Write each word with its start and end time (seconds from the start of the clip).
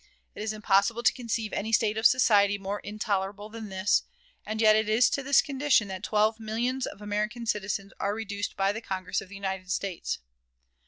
It 0.33 0.41
is 0.41 0.51
impossible 0.51 1.03
to 1.03 1.13
conceive 1.13 1.53
any 1.53 1.71
state 1.71 1.95
of 1.95 2.07
society 2.07 2.57
more 2.57 2.79
intolerable 2.79 3.49
than 3.49 3.69
this, 3.69 4.01
and 4.47 4.59
yet 4.59 4.75
it 4.75 4.89
is 4.89 5.11
to 5.11 5.21
this 5.21 5.43
condition 5.43 5.89
that 5.89 6.01
twelve 6.01 6.39
millions 6.39 6.87
of 6.87 7.03
American 7.03 7.45
citizens 7.45 7.93
are 7.99 8.15
reduced 8.15 8.57
by 8.57 8.71
the 8.71 8.81
Congress 8.81 9.21
of 9.21 9.29
the 9.29 9.35
United 9.35 9.69
States. 9.69 10.17